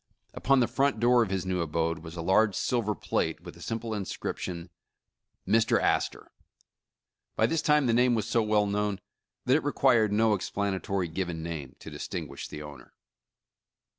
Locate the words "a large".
2.17-2.55